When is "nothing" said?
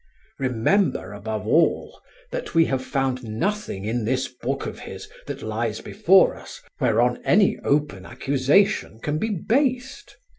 3.23-3.85